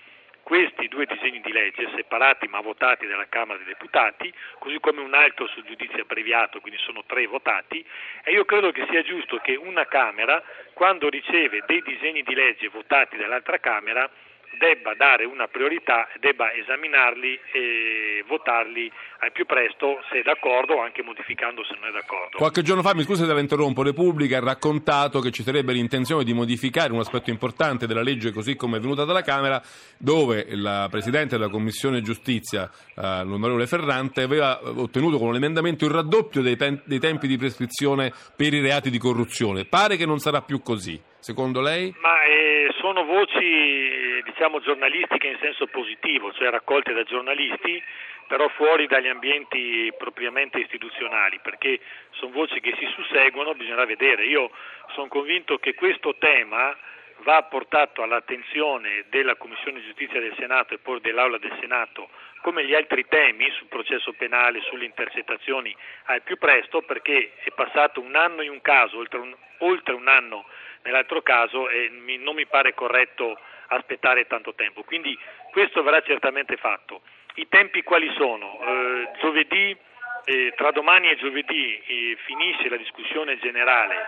questi 0.42 0.88
due 0.88 1.06
disegni 1.06 1.40
di 1.40 1.52
legge 1.52 1.88
separati 1.94 2.48
ma 2.48 2.60
votati 2.60 3.06
dalla 3.06 3.26
Camera 3.28 3.58
dei 3.58 3.66
Deputati, 3.66 4.32
così 4.58 4.78
come 4.80 5.00
un 5.00 5.14
altro 5.14 5.46
sul 5.48 5.64
giudizio 5.64 6.02
abbreviato, 6.02 6.60
quindi 6.60 6.78
sono 6.80 7.04
tre 7.06 7.26
votati, 7.26 7.84
e 8.24 8.32
io 8.32 8.44
credo 8.44 8.70
che 8.72 8.86
sia 8.90 9.02
giusto 9.02 9.38
che 9.38 9.54
una 9.54 9.86
Camera, 9.86 10.42
quando 10.74 11.08
riceve 11.08 11.62
dei 11.66 11.82
disegni 11.82 12.22
di 12.22 12.34
legge 12.34 12.68
votati 12.68 13.16
dall'altra 13.16 13.58
Camera, 13.58 14.10
debba 14.58 14.94
dare 14.94 15.24
una 15.24 15.46
priorità, 15.46 16.08
debba 16.20 16.52
esaminarli 16.52 17.38
e 17.52 18.24
votarli 18.26 18.90
al 19.20 19.32
più 19.32 19.46
presto 19.46 20.00
se 20.10 20.20
è 20.20 20.22
d'accordo 20.22 20.74
o 20.74 20.82
anche 20.82 21.02
modificando 21.02 21.64
se 21.64 21.74
non 21.78 21.88
è 21.88 21.92
d'accordo. 21.92 22.38
Qualche 22.38 22.62
giorno 22.62 22.82
fa, 22.82 22.94
mi 22.94 23.02
scusi 23.02 23.24
se 23.24 23.32
la 23.32 23.38
interrompo, 23.38 23.82
Repubblica 23.82 24.38
ha 24.38 24.40
raccontato 24.40 25.20
che 25.20 25.30
ci 25.30 25.42
sarebbe 25.42 25.72
l'intenzione 25.72 26.24
di 26.24 26.32
modificare 26.32 26.92
un 26.92 26.98
aspetto 26.98 27.30
importante 27.30 27.86
della 27.86 28.02
legge 28.02 28.32
così 28.32 28.56
come 28.56 28.78
è 28.78 28.80
venuta 28.80 29.04
dalla 29.04 29.22
Camera, 29.22 29.62
dove 29.98 30.46
la 30.50 30.88
Presidente 30.90 31.36
della 31.36 31.50
Commissione 31.50 32.02
Giustizia, 32.02 32.68
eh, 32.96 33.24
l'onorevole 33.24 33.66
Ferrante, 33.66 34.22
aveva 34.22 34.60
ottenuto 34.62 35.18
con 35.18 35.28
un 35.28 35.36
emendamento 35.36 35.84
il 35.84 35.92
raddoppio 35.92 36.42
dei, 36.42 36.56
te- 36.56 36.80
dei 36.84 36.98
tempi 36.98 37.26
di 37.26 37.36
prescrizione 37.36 38.12
per 38.36 38.52
i 38.52 38.60
reati 38.60 38.90
di 38.90 38.98
corruzione. 38.98 39.64
Pare 39.64 39.96
che 39.96 40.06
non 40.06 40.18
sarà 40.18 40.42
più 40.42 40.62
così, 40.62 41.00
secondo 41.18 41.60
lei? 41.60 41.94
Ma 42.00 42.24
eh, 42.24 42.72
sono 42.80 43.04
voci 43.04 44.01
diciamo 44.22 44.60
giornalistiche 44.60 45.26
in 45.26 45.38
senso 45.40 45.66
positivo, 45.66 46.32
cioè 46.32 46.50
raccolte 46.50 46.92
da 46.92 47.02
giornalisti, 47.04 47.82
però 48.26 48.48
fuori 48.48 48.86
dagli 48.86 49.08
ambienti 49.08 49.92
propriamente 49.96 50.58
istituzionali, 50.58 51.38
perché 51.42 51.80
sono 52.12 52.32
voci 52.32 52.60
che 52.60 52.74
si 52.78 52.86
susseguono, 52.94 53.54
bisognerà 53.54 53.84
vedere. 53.84 54.24
Io 54.24 54.50
sono 54.94 55.08
convinto 55.08 55.58
che 55.58 55.74
questo 55.74 56.16
tema 56.18 56.76
va 57.22 57.42
portato 57.44 58.02
all'attenzione 58.02 59.04
della 59.08 59.36
Commissione 59.36 59.82
Giustizia 59.82 60.20
del 60.20 60.34
Senato 60.36 60.74
e 60.74 60.78
poi 60.78 61.00
dell'Aula 61.00 61.38
del 61.38 61.56
Senato 61.60 62.08
come 62.42 62.64
gli 62.64 62.74
altri 62.74 63.06
temi 63.06 63.48
sul 63.52 63.68
processo 63.68 64.12
penale, 64.12 64.60
sulle 64.62 64.84
intercettazioni 64.84 65.74
al 66.06 66.22
più 66.22 66.36
presto 66.36 66.82
perché 66.82 67.34
è 67.42 67.50
passato 67.52 68.00
un 68.00 68.16
anno 68.16 68.42
in 68.42 68.50
un 68.50 68.60
caso, 68.60 68.98
oltre 68.98 69.18
un, 69.18 69.34
oltre 69.58 69.94
un 69.94 70.08
anno 70.08 70.44
nell'altro 70.82 71.22
caso 71.22 71.68
e 71.68 71.88
mi, 71.90 72.18
non 72.18 72.34
mi 72.34 72.46
pare 72.46 72.74
corretto 72.74 73.38
aspettare 73.74 74.26
tanto 74.26 74.54
tempo. 74.54 74.82
Quindi 74.82 75.18
questo 75.50 75.82
verrà 75.82 76.00
certamente 76.02 76.56
fatto. 76.56 77.02
I 77.34 77.48
tempi 77.48 77.82
quali 77.82 78.12
sono? 78.16 78.58
Eh, 78.60 79.10
giovedì, 79.20 79.76
eh, 80.24 80.52
tra 80.56 80.70
domani 80.70 81.10
e 81.10 81.16
giovedì 81.16 81.80
eh, 81.86 82.16
finisce 82.24 82.68
la 82.68 82.76
discussione 82.76 83.38
generale 83.38 84.06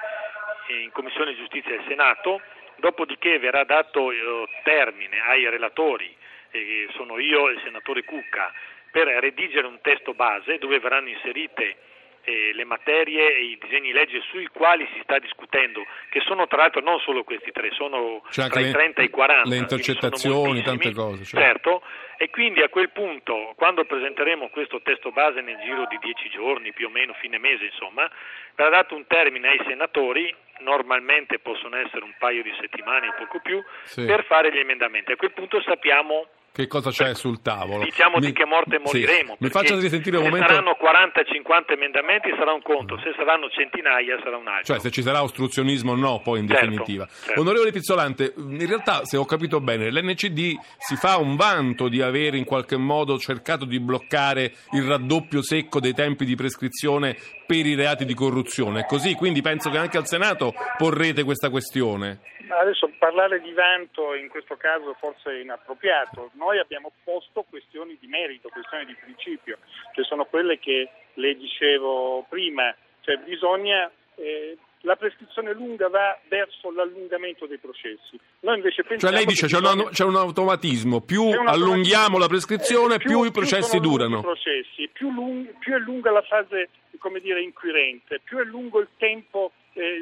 eh, 0.68 0.82
in 0.82 0.90
Commissione 0.92 1.34
Giustizia 1.36 1.70
del 1.70 1.84
Senato, 1.88 2.40
dopodiché 2.76 3.38
verrà 3.38 3.64
dato 3.64 4.10
eh, 4.10 4.48
termine 4.62 5.20
ai 5.20 5.48
relatori, 5.48 6.14
eh, 6.50 6.88
sono 6.92 7.18
io 7.18 7.48
e 7.48 7.52
il 7.52 7.60
senatore 7.64 8.04
Cucca, 8.04 8.52
per 8.90 9.08
redigere 9.08 9.66
un 9.66 9.80
testo 9.80 10.14
base 10.14 10.58
dove 10.58 10.78
verranno 10.78 11.08
inserite 11.08 11.76
eh, 12.24 12.52
le 12.54 12.64
materie 12.64 13.36
e 13.36 13.44
i 13.44 13.58
disegni 13.60 13.88
di 13.88 13.92
legge 13.92 14.20
sui 14.30 14.46
quali 14.48 14.88
si 14.92 15.00
sta 15.02 15.18
discutendo, 15.18 15.84
che 16.10 16.20
sono 16.20 16.46
tra 16.46 16.58
l'altro 16.58 16.80
non 16.80 16.98
solo 17.00 17.24
questi 17.24 17.52
tre, 17.52 17.70
sono 17.72 18.22
cioè 18.30 18.48
tra 18.48 18.60
i 18.60 18.70
30 18.70 19.02
e 19.02 19.04
i 19.04 19.10
40. 19.10 19.48
Le 19.48 19.56
intercettazioni, 19.56 20.62
tante 20.62 20.92
cose. 20.92 21.24
Cioè. 21.24 21.40
Certo, 21.40 21.82
e 22.16 22.30
quindi 22.30 22.62
a 22.62 22.68
quel 22.68 22.90
punto, 22.90 23.52
quando 23.56 23.84
presenteremo 23.84 24.48
questo 24.48 24.80
testo 24.82 25.10
base 25.10 25.40
nel 25.40 25.58
giro 25.58 25.86
di 25.86 25.98
dieci 26.00 26.28
giorni, 26.30 26.72
più 26.72 26.86
o 26.86 26.90
meno 26.90 27.12
fine 27.14 27.38
mese, 27.38 27.66
insomma, 27.66 28.10
verrà 28.54 28.82
dato 28.82 28.94
un 28.94 29.06
termine 29.06 29.48
ai 29.48 29.60
senatori, 29.66 30.34
normalmente 30.60 31.38
possono 31.40 31.76
essere 31.76 32.04
un 32.04 32.14
paio 32.18 32.42
di 32.42 32.52
settimane 32.60 33.08
o 33.08 33.14
poco 33.18 33.40
più, 33.40 33.62
sì. 33.84 34.04
per 34.04 34.24
fare 34.24 34.52
gli 34.52 34.58
emendamenti. 34.58 35.12
A 35.12 35.16
quel 35.16 35.32
punto 35.32 35.60
sappiamo 35.62 36.28
che 36.54 36.68
cosa 36.68 36.90
c'è 36.90 37.14
sul 37.14 37.42
tavolo. 37.42 37.82
Diciamo 37.82 38.18
mi, 38.18 38.26
di 38.26 38.32
che 38.32 38.44
morte 38.44 38.78
moriremo. 38.78 39.32
Sì. 39.32 39.38
Mi 39.42 39.50
faccia 39.50 39.74
risentire 39.74 40.18
un 40.18 40.22
se 40.22 40.28
momento. 40.28 40.48
Se 40.48 40.54
saranno 40.54 40.76
40-50 40.80 41.72
emendamenti 41.72 42.32
sarà 42.38 42.52
un 42.52 42.62
conto, 42.62 42.96
se 42.98 43.12
saranno 43.16 43.48
centinaia 43.48 44.20
sarà 44.22 44.36
un 44.36 44.46
altro. 44.46 44.62
Cioè 44.62 44.78
se 44.78 44.92
ci 44.92 45.02
sarà 45.02 45.24
ostruzionismo 45.24 45.90
o 45.90 45.96
no, 45.96 46.20
poi 46.22 46.38
in 46.38 46.46
certo, 46.46 46.64
definitiva. 46.64 47.08
Certo. 47.08 47.40
Onorevole 47.40 47.72
Pizzolante, 47.72 48.34
in 48.36 48.68
realtà 48.68 49.04
se 49.04 49.16
ho 49.16 49.24
capito 49.24 49.60
bene, 49.60 49.90
l'NCD 49.90 50.56
si 50.78 50.94
fa 50.94 51.16
un 51.16 51.34
vanto 51.34 51.88
di 51.88 52.00
aver 52.00 52.34
in 52.34 52.44
qualche 52.44 52.76
modo 52.76 53.18
cercato 53.18 53.64
di 53.64 53.80
bloccare 53.80 54.52
il 54.74 54.84
raddoppio 54.84 55.42
secco 55.42 55.80
dei 55.80 55.92
tempi 55.92 56.24
di 56.24 56.36
prescrizione 56.36 57.16
per 57.44 57.66
i 57.66 57.74
reati 57.74 58.04
di 58.04 58.14
corruzione. 58.14 58.82
È 58.82 58.86
così, 58.86 59.14
quindi 59.14 59.42
penso 59.42 59.70
che 59.70 59.78
anche 59.78 59.98
al 59.98 60.06
Senato 60.06 60.54
porrete 60.78 61.24
questa 61.24 61.50
questione. 61.50 62.20
Adesso 62.60 62.90
parlare 62.98 63.40
di 63.40 63.52
vanto 63.52 64.14
in 64.14 64.28
questo 64.28 64.56
caso 64.56 64.94
forse 64.94 65.30
è 65.30 65.40
inappropriato. 65.40 66.30
Noi 66.34 66.58
abbiamo 66.58 66.92
posto 67.04 67.44
questioni 67.48 67.96
di 68.00 68.06
merito, 68.06 68.48
questioni 68.48 68.84
di 68.86 68.94
principio, 68.94 69.58
che 69.92 70.02
sono 70.02 70.24
quelle 70.24 70.58
che 70.58 70.88
le 71.14 71.34
dicevo 71.36 72.26
prima. 72.28 72.74
Cioè 73.00 73.16
bisogna 73.18 73.90
eh, 74.16 74.56
la 74.80 74.96
prescrizione 74.96 75.52
lunga 75.52 75.88
va 75.88 76.18
verso 76.28 76.70
l'allungamento 76.70 77.46
dei 77.46 77.58
processi. 77.58 78.18
Noi 78.40 78.56
invece 78.56 78.82
pensiamo 78.82 79.00
cioè 79.00 79.12
lei 79.12 79.26
dice 79.26 79.46
che 79.46 79.52
c'è, 79.52 79.60
bisogna... 79.60 79.84
un, 79.84 79.90
c'è 79.90 80.04
un 80.04 80.16
automatismo, 80.16 81.00
più 81.00 81.24
un 81.24 81.48
allunghiamo 81.48 82.16
automatismo. 82.16 82.18
la 82.18 82.28
prescrizione, 82.28 82.94
eh, 82.94 82.98
più, 82.98 83.08
più, 83.08 83.24
i 83.24 83.30
processi 83.30 83.80
durano. 83.80 84.18
I 84.18 84.22
processi, 84.22 84.88
più, 84.92 85.10
lung- 85.10 85.58
più, 85.58 85.74
è 85.74 85.78
lunga 85.78 86.10
la 86.10 86.22
fase 86.22 86.68
come 86.98 87.20
dire, 87.20 87.42
inquirente, 87.42 88.20
più 88.24 88.38
è 88.38 88.44
lungo 88.44 88.80
il 88.80 88.88
tempo 88.96 89.52
eh, 89.74 89.98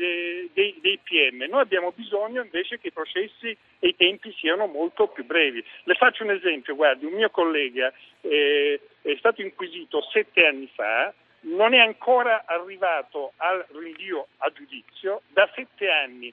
PM. 0.99 1.47
Noi 1.49 1.61
abbiamo 1.61 1.93
bisogno 1.95 2.43
invece 2.43 2.79
che 2.79 2.89
i 2.89 2.93
processi 2.93 3.57
e 3.79 3.89
i 3.89 3.97
tempi 3.97 4.33
siano 4.39 4.67
molto 4.67 5.09
più 5.09 5.25
brevi. 5.25 5.65
Le 5.85 5.95
faccio 5.95 6.25
un 6.25 6.31
esempio, 6.31 6.75
guardi, 6.75 7.05
un 7.05 7.13
mio 7.13 7.31
collega 7.31 7.93
eh, 8.21 8.81
è 9.03 9.15
stato 9.19 9.43
inquisito 9.43 10.03
sette 10.11 10.47
anni 10.47 10.71
fa, 10.75 11.13
non 11.43 11.75
è 11.75 11.79
ancora 11.79 12.45
arrivato 12.47 13.33
al 13.37 13.65
rinvio 13.73 14.29
a 14.39 14.51
giudizio, 14.51 15.23
da 15.29 15.51
sette 15.55 15.89
anni, 15.91 16.33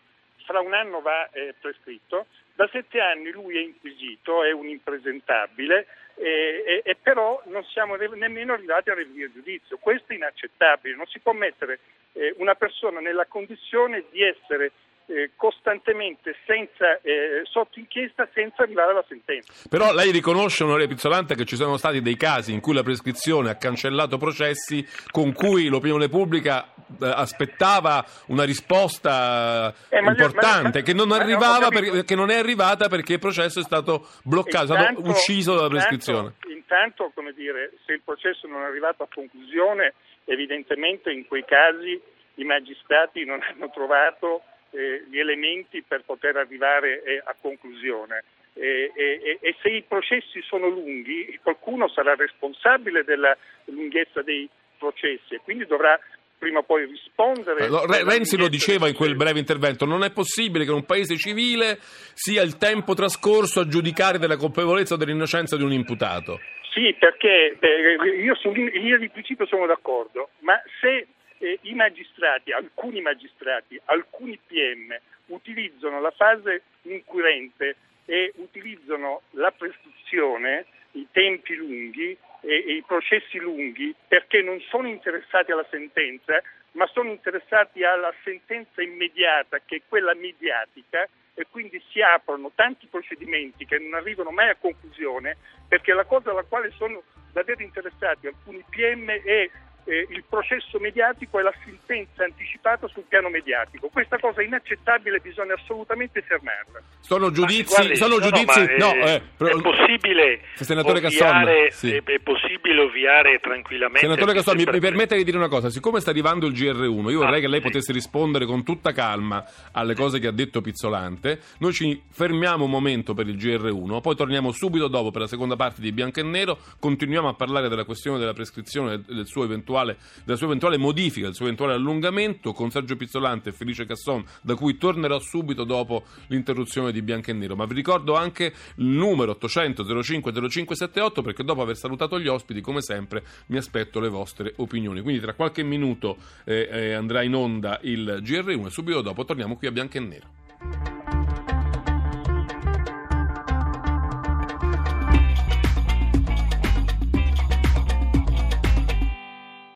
fra 0.50 0.62
un 0.62 0.74
anno 0.74 1.00
va 1.02 1.30
eh, 1.30 1.54
prescritto, 1.62 2.26
da 2.56 2.68
sette 2.72 3.00
anni 3.00 3.30
lui 3.30 3.56
è 3.56 3.62
inquisito, 3.62 4.44
è 4.44 4.52
un 4.52 4.68
impresentabile 4.68 5.86
e, 6.16 6.82
e, 6.84 6.96
però 6.96 7.40
non 7.46 7.64
siamo 7.66 7.96
nemmeno 7.96 8.54
arrivati 8.54 8.90
al 8.90 8.96
rinvio 8.96 9.28
a 9.28 9.32
giudizio. 9.32 9.78
Questo 9.78 10.12
è 10.12 10.16
inaccettabile, 10.16 10.96
non 10.96 11.06
si 11.06 11.20
può 11.20 11.34
mettere 11.34 11.80
eh, 12.14 12.34
una 12.40 12.56
persona 12.56 13.00
nella 13.00 13.28
condizione 13.28 14.06
di 14.10 14.24
essere 14.24 14.72
eh, 15.10 15.32
costantemente 15.36 16.36
senza, 16.46 17.00
eh, 17.02 17.42
sotto 17.44 17.80
inchiesta 17.80 18.28
senza 18.34 18.62
arrivare 18.64 18.92
alla 18.92 19.04
sentenza. 19.08 19.52
Però 19.68 19.92
lei 19.94 20.12
riconosce, 20.12 20.64
onorevole 20.64 20.88
Pizzolante, 20.94 21.36
che 21.36 21.46
ci 21.46 21.56
sono 21.56 21.78
stati 21.78 22.02
dei 22.02 22.16
casi 22.16 22.54
in 22.54 22.60
cui 22.62 22.74
la 22.76 22.84
prescrizione 22.84 23.50
ha 23.50 23.56
cancellato 23.58 24.18
processi 24.18 24.86
con 25.12 25.34
cui 25.34 25.68
l'opinione 25.68 26.10
pubblica 26.10 26.74
eh, 27.02 27.06
aspettava 27.08 28.06
una 28.28 28.44
risposta 28.44 29.74
Eh, 29.90 30.00
importante, 30.00 30.80
ma- 30.80 30.84
che, 30.86 30.94
non 30.94 31.08
ma- 31.08 31.18
arrivava 31.18 31.70
per- 31.70 32.04
che 32.06 32.16
non 32.16 32.30
è 32.30 32.36
arrivata 32.38 32.88
perché 32.88 33.14
il 33.14 33.20
processo 33.20 33.60
è 33.60 33.64
stato 33.64 34.08
bloccato, 34.24 34.64
è 34.66 34.68
stato 34.78 34.90
Intanto- 34.90 35.10
ucciso 35.10 35.56
dalla 35.56 35.70
prescrizione. 35.70 36.34
Intanto, 36.44 36.50
intanto, 36.52 37.12
come 37.16 37.34
dire, 37.34 37.72
se 37.86 37.94
il 37.94 38.02
processo 38.06 38.48
non 38.48 38.62
è 38.62 38.66
arrivato 38.66 39.02
a 39.04 39.08
conclusione, 39.12 39.94
evidentemente 40.26 41.12
in 41.12 41.26
quei 41.28 41.44
casi 41.46 42.00
i 42.36 42.44
magistrati 42.44 43.26
non 43.26 43.40
hanno 43.48 43.70
trovato 43.72 44.44
eh, 44.72 45.04
gli 45.10 45.20
elementi 45.20 45.84
per 45.88 46.04
poter 46.06 46.38
arrivare 46.38 47.02
eh, 47.04 47.22
a 47.24 47.36
conclusione. 47.40 48.24
E, 48.54 48.92
e- 48.94 49.38
e 49.40 49.56
se 49.62 49.70
i 49.70 49.84
processi 49.88 50.42
sono 50.42 50.68
lunghi, 50.68 51.40
qualcuno 51.42 51.88
sarà 51.88 52.16
responsabile 52.16 53.04
della 53.04 53.36
lunghezza 53.66 54.22
dei 54.22 54.50
processi 54.78 55.36
e 55.36 55.42
quindi 55.44 55.66
dovrà 55.66 55.98
prima 56.40 56.60
o 56.60 56.64
poi 56.64 56.86
rispondere. 56.86 57.68
Della 57.68 58.04
Renzi 58.04 58.38
lo 58.38 58.48
diceva 58.48 58.88
in 58.88 58.96
quel 58.96 59.16
breve 59.16 59.40
intervento, 59.40 59.86
non 59.86 60.04
è 60.04 60.12
possibile 60.12 60.64
che 60.64 60.72
in 60.72 60.78
un 60.78 60.86
paese 60.86 61.18
civile 61.18 61.78
sia 62.14 62.42
il 62.42 62.58
tempo 62.58 62.94
trascorso 62.94 63.60
a 63.60 63.68
giudicare 63.68 64.18
della 64.18 64.38
colpevolezza 64.38 64.96
o 64.96 64.98
dell'innocenza 64.98 65.58
di 65.58 65.64
un 65.64 65.74
imputato. 65.74 66.40
Sì, 66.72 66.96
perché 66.98 67.58
eh, 67.60 68.22
io 68.24 68.36
su 68.36 68.50
in 68.50 68.66
linea 68.66 68.98
di 68.98 69.10
principio 69.10 69.46
sono 69.46 69.66
d'accordo, 69.66 70.30
ma 70.40 70.60
se 70.80 71.08
eh, 71.40 71.60
i 71.64 71.74
magistrati, 71.74 72.52
alcuni 72.52 73.02
magistrati, 73.02 73.80
alcuni 73.86 74.40
PM 74.46 74.98
utilizzano 75.28 76.00
la 76.00 76.12
fase 76.12 76.64
inquirente 76.84 77.76
e 78.06 78.32
utilizzano 78.38 79.22
la 79.32 79.52
prescrizione, 79.52 80.66
i 80.94 81.08
tempi 81.12 81.56
lunghi 81.56 82.18
e, 82.42 82.54
e 82.68 82.74
i, 82.74 82.84
pro- 82.86 82.98
processi 82.98 83.38
lunghi 83.38 83.94
perché 84.08 84.42
non 84.42 84.60
sono 84.70 84.88
interessati 84.88 85.52
alla 85.52 85.66
sentenza, 85.70 86.42
ma 86.72 86.86
sono 86.88 87.10
interessati 87.10 87.84
alla 87.84 88.14
sentenza 88.24 88.82
immediata, 88.82 89.60
che 89.66 89.78
è 89.78 89.82
quella 89.88 90.14
mediatica, 90.14 91.08
e 91.34 91.46
quindi 91.50 91.82
si 91.90 92.02
aprono 92.02 92.52
tanti 92.54 92.88
procedimenti 92.88 93.66
che 93.66 93.80
non 93.80 93.94
arrivano 93.94 94.30
mai 94.30 94.50
a 94.50 94.56
conclusione, 94.56 95.38
perché 95.68 95.94
la 95.94 96.04
cosa 96.04 96.32
alla 96.32 96.44
quale 96.44 96.72
sono 96.72 97.02
davvero 97.32 97.62
interessati 97.62 98.28
alcuni 98.28 98.64
PM 98.70 99.10
è 99.10 99.50
eh, 99.86 100.08
il 100.10 100.24
processo 100.28 100.80
mediatico 100.80 101.40
e 101.40 101.44
la 101.44 101.54
sentenza 101.64 102.24
anticipata 102.24 102.88
sul 102.88 103.04
piano 103.08 103.30
mediatico. 103.30 103.90
Questa 103.90 104.18
cosa 104.20 104.42
è 104.42 104.46
inaccettabile, 104.46 105.20
bisogna 105.20 105.54
assolutamente 105.54 106.22
fermarla. 106.22 106.82
Sono 107.00 107.32
giudizi, 107.32 107.76
guardi, 107.76 107.96
sono 107.96 108.18
no, 108.18 108.22
giudizi, 108.22 108.60
no, 108.78 108.94
no, 108.94 108.94
è, 108.94 109.16
è, 109.16 109.62
possibile 109.62 110.42
ovviare, 110.60 111.72
sì. 111.72 111.92
è, 111.94 112.04
è, 112.04 112.20
possibile 112.20 112.82
ovviare 112.82 113.40
tranquillamente. 113.40 114.08
Senatore 114.08 114.34
Casson, 114.34 114.58
mi, 114.58 114.66
mi 114.66 114.80
permetta 114.80 115.16
di 115.16 115.24
dire 115.24 115.38
una 115.38 115.48
cosa, 115.48 115.70
siccome 115.70 116.00
sta 116.00 116.12
arrivando 116.12 116.46
il 116.46 116.54
GR1, 116.54 117.10
io 117.10 117.20
vorrei 117.20 117.40
ah, 117.40 117.42
che 117.42 117.48
lei 117.48 117.62
sì. 117.62 117.68
potesse 117.68 117.94
rispondere 117.94 118.46
con 118.46 118.64
tutta 118.64 118.92
calma 118.92 119.44
alle 119.72 119.96
cose 119.96 120.20
che 120.20 120.28
ha 120.28 120.32
detto 120.32 120.62
Pizzolante. 120.62 121.40
Noi 121.60 121.74
ci 121.74 122.04
fermiamo 122.12 122.66
un 122.66 122.72
momento 122.72 123.14
per 123.14 123.28
il 123.28 123.38
GR1, 123.38 124.02
poi 124.02 124.16
torniamo 124.16 124.52
subito 124.52 124.88
dopo 124.88 125.10
per 125.10 125.22
la 125.22 125.28
seconda 125.28 125.56
parte 125.56 125.82
di 125.82 125.92
Bianco 125.92 126.20
e 126.20 126.24
Nero, 126.24 126.60
continuiamo 126.80 127.28
a 127.28 127.34
parlare 127.34 127.70
della 127.70 127.86
questione 127.86 128.20
della 128.20 128.34
prescrizione 128.34 128.94
e 128.96 129.14
del 129.14 129.26
suo 129.26 129.44
eventuale 129.44 129.69
eventuale, 129.70 129.98
della 130.24 130.38
sua 130.38 130.48
eventuale 130.48 130.78
modifica, 130.78 131.28
del 131.28 131.36
suo 131.36 131.46
eventuale 131.46 131.74
allungamento 131.74 132.54
con 132.54 132.72
Sergio 132.72 132.96
Pizzolante 132.96 133.50
e 133.50 133.52
Felice 133.52 133.86
Casson, 133.86 134.24
da 134.42 134.56
cui 134.56 134.78
tornerò 134.78 135.20
subito 135.20 135.64
dopo 135.64 136.04
l'interruzione 136.28 136.92
di 136.92 137.02
Bianco 137.02 137.30
e 137.30 137.34
Nero. 137.34 137.56
Ma 137.56 137.66
vi 137.66 137.76
ricordo 137.76 138.16
anche 138.16 138.54
il 138.76 138.86
numero 138.86 139.32
800 139.32 140.02
05 140.04 140.32
0578 140.32 141.22
perché 141.22 141.44
dopo 141.44 141.62
aver 141.62 141.78
salutato 141.78 142.20
gli 142.20 142.28
ospiti, 142.28 142.62
come 142.62 142.82
sempre, 142.82 143.24
mi 143.48 143.58
aspetto 143.58 144.00
le 144.00 144.10
vostre 144.10 144.54
opinioni. 144.58 145.02
Quindi 145.02 145.22
tra 145.22 145.34
qualche 145.34 145.64
minuto 145.64 146.18
eh, 146.44 146.68
eh, 146.72 146.94
andrà 146.94 147.22
in 147.22 147.36
onda 147.36 147.80
il 147.84 148.22
GR1 148.24 148.66
e 148.66 148.70
subito 148.70 149.02
dopo 149.02 149.26
torniamo 149.26 149.56
qui 149.56 149.68
a 149.68 149.72
Bianco 149.72 149.98
e 149.98 150.00
Nero. 150.00 150.89